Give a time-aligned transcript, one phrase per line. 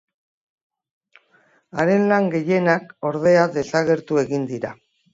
[1.77, 4.79] Haren lan gehienak, ordea, desagertu egin dira.